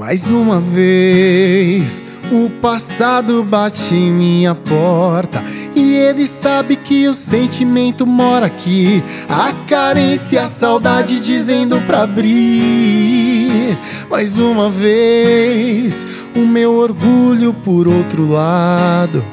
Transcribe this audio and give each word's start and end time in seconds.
Mais 0.00 0.30
uma 0.30 0.60
vez, 0.60 2.04
o 2.30 2.48
passado 2.62 3.42
bate 3.42 3.96
em 3.96 4.12
minha 4.12 4.54
porta 4.54 5.42
E 5.74 5.96
ele 5.96 6.24
sabe 6.24 6.76
que 6.76 7.08
o 7.08 7.14
sentimento 7.14 8.06
mora 8.06 8.46
aqui. 8.46 9.02
A 9.28 9.52
carência 9.66 10.36
e 10.36 10.38
a 10.38 10.46
saudade 10.46 11.18
dizendo 11.18 11.80
pra 11.80 12.02
abrir. 12.02 13.76
Mais 14.08 14.38
uma 14.38 14.70
vez, 14.70 16.06
o 16.36 16.46
meu 16.46 16.74
orgulho 16.74 17.52
por 17.52 17.88
outro 17.88 18.24
lado. 18.30 19.24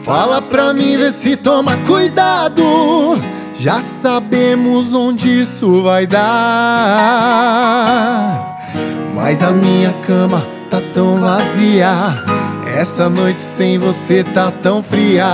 Fala 0.00 0.40
pra 0.40 0.72
mim 0.72 0.96
ver 0.96 1.12
se 1.12 1.36
toma 1.36 1.76
cuidado. 1.86 2.64
Já 3.52 3.82
sabemos 3.82 4.94
onde 4.94 5.40
isso 5.40 5.82
vai 5.82 6.06
dar 6.06 7.83
mas 9.34 9.42
a 9.42 9.50
minha 9.50 9.92
cama 9.94 10.46
tá 10.70 10.80
tão 10.92 11.18
vazia. 11.18 11.90
Essa 12.72 13.08
noite 13.08 13.42
sem 13.42 13.78
você 13.78 14.22
tá 14.22 14.52
tão 14.52 14.80
fria. 14.80 15.26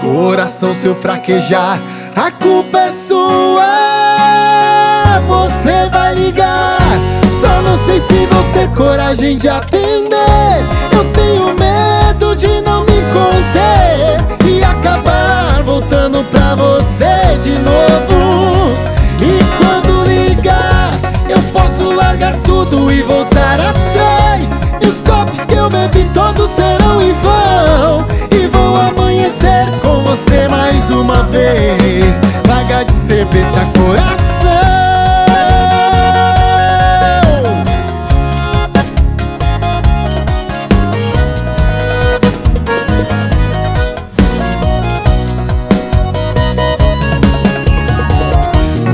Coração 0.00 0.74
seu 0.74 0.96
fraquejar, 0.96 1.78
a 2.16 2.32
culpa 2.32 2.76
é 2.80 2.90
sua. 2.90 3.62
Você 5.28 5.88
vai 5.92 6.12
ligar, 6.16 6.78
só 7.40 7.62
não 7.62 7.78
sei 7.86 8.00
se 8.00 8.26
vou 8.26 8.42
ter 8.52 8.68
coragem 8.74 9.38
de 9.38 9.48
atender. 9.48 10.79
Uma 30.90 31.22
vez. 31.24 32.20
Larga 32.46 32.84
de 32.84 32.92
ser 32.92 33.24
besta 33.26 33.60
coração. 33.76 34.20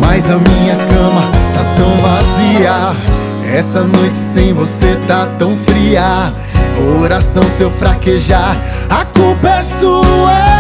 Mas 0.01 0.31
a 0.31 0.37
minha 0.37 0.77
cama 0.77 1.23
tá 1.55 1.65
tão 1.77 1.91
vazia. 1.99 3.57
Essa 3.57 3.83
noite 3.83 4.19
sem 4.19 4.53
você 4.53 4.97
tá 5.07 5.27
tão 5.39 5.57
fria. 5.57 6.33
Coração 6.77 7.43
seu 7.43 7.71
fraquejar. 7.71 8.57
A 8.91 9.05
culpa 9.05 9.49
é 9.49 9.63
sua 9.63 10.56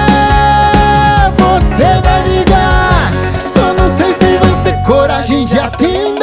Você 1.56 1.84
vai 2.04 2.22
ligar. 2.28 3.10
Só 3.46 3.72
não 3.72 3.88
sei 3.88 4.12
se 4.12 4.36
vou 4.36 4.56
ter 4.62 4.76
coragem 4.82 5.46
de 5.46 5.58
atender. 5.58 6.20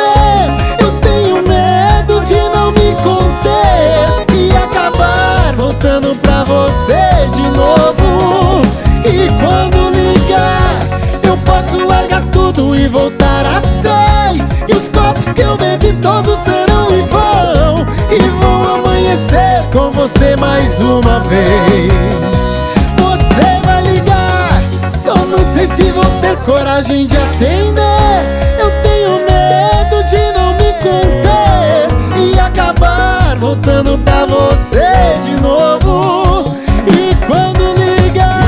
Eu 0.80 0.92
tenho 1.00 1.38
medo 1.48 2.22
de 2.24 2.36
não 2.56 2.72
me 2.72 2.94
conter 3.02 4.36
E 4.36 4.52
acabar 4.56 5.56
voltando 5.58 6.16
pra 6.20 6.44
você 6.44 7.28
de 7.34 7.42
novo. 7.50 8.62
E 9.06 9.28
quando 9.42 9.90
ligar 9.90 10.70
Eu 11.24 11.36
posso 11.40 11.84
largar 11.88 12.22
tudo 12.32 12.76
e 12.76 12.88
voltar 12.88 13.44
atrás 13.58 14.48
E 14.68 14.74
os 14.74 14.88
copos 14.88 15.34
que 15.34 15.42
eu 15.42 15.58
bebi 15.58 15.94
todos 15.94 16.44
com 19.74 19.92
você 19.92 20.36
mais 20.36 20.80
uma 20.82 21.20
vez. 21.22 22.33
Sei 25.66 25.86
se 25.86 25.92
vou 25.92 26.04
ter 26.22 26.36
coragem 26.38 27.06
de 27.06 27.16
atender. 27.16 28.60
Eu 28.60 28.72
tenho 28.82 29.12
medo 29.26 30.04
de 30.08 30.32
não 30.34 30.54
me 30.54 30.74
conter 30.82 31.88
e 32.18 32.40
acabar 32.40 33.38
voltando 33.40 33.98
pra 34.00 34.26
você 34.26 35.20
de 35.24 35.42
novo. 35.42 36.56
E 36.88 37.16
quando 37.26 37.74
ligar, 37.76 38.42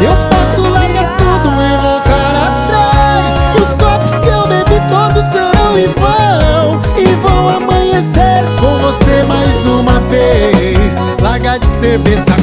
eu 0.00 0.12
posso 0.30 0.62
largar 0.68 1.16
tudo 1.16 1.50
e 1.62 1.76
voltar 1.76 2.34
atrás. 2.48 3.34
Os 3.62 3.74
copos 3.82 4.18
que 4.18 4.28
eu 4.28 4.46
bebi 4.48 4.80
todos 4.88 5.24
serão 5.30 5.78
em 5.78 5.86
vão 5.86 6.80
e 6.98 7.06
vou 7.16 7.48
amanhecer 7.48 8.44
com 8.60 8.78
você 8.78 9.22
mais 9.28 9.66
uma 9.66 10.00
vez. 10.08 10.96
Larga 11.20 11.58
de 11.58 11.66
ser 11.66 11.98
besta 11.98 12.34